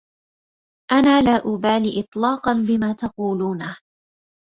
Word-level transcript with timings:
أنا 0.91 1.21
لا 1.21 1.35
أبالي 1.55 1.99
إطلاقا 1.99 2.53
بما 2.53 2.93
تقولونه. 2.93 3.77